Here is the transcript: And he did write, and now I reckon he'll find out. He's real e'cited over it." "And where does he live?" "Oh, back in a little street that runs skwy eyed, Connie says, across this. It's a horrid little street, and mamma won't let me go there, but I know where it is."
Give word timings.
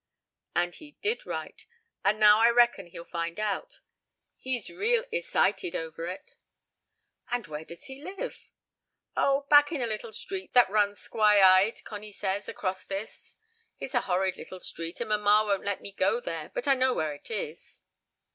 And 0.55 0.73
he 0.73 0.97
did 1.03 1.27
write, 1.27 1.67
and 2.03 2.19
now 2.19 2.39
I 2.39 2.49
reckon 2.49 2.87
he'll 2.87 3.05
find 3.05 3.39
out. 3.39 3.81
He's 4.39 4.67
real 4.67 5.05
e'cited 5.13 5.75
over 5.75 6.07
it." 6.07 6.37
"And 7.29 7.45
where 7.45 7.63
does 7.65 7.83
he 7.83 8.01
live?" 8.01 8.49
"Oh, 9.15 9.45
back 9.51 9.71
in 9.71 9.79
a 9.79 9.85
little 9.85 10.11
street 10.11 10.53
that 10.53 10.71
runs 10.71 10.97
skwy 11.07 11.43
eyed, 11.43 11.83
Connie 11.83 12.11
says, 12.13 12.49
across 12.49 12.83
this. 12.83 13.37
It's 13.79 13.93
a 13.93 14.01
horrid 14.01 14.37
little 14.37 14.59
street, 14.59 14.99
and 15.01 15.09
mamma 15.09 15.43
won't 15.47 15.65
let 15.65 15.81
me 15.83 15.91
go 15.91 16.19
there, 16.19 16.49
but 16.55 16.67
I 16.67 16.73
know 16.73 16.93
where 16.95 17.13
it 17.13 17.29
is." 17.29 17.81